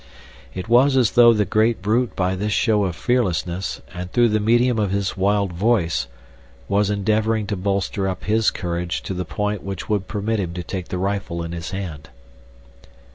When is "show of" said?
2.53-2.95